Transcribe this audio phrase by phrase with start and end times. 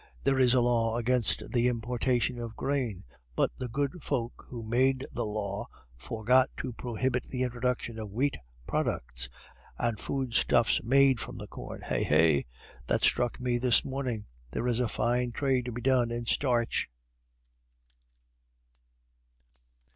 [0.23, 3.03] There is a law against the importation of grain,
[3.35, 8.35] but the good folk who made the law forgot to prohibit the introduction of wheat
[8.65, 9.29] products
[9.77, 11.81] and food stuffs made from corn.
[11.81, 12.03] Hey!
[12.03, 12.47] hey!...
[12.87, 14.25] That struck me this morning.
[14.49, 16.89] There is a fine trade to be done in starch."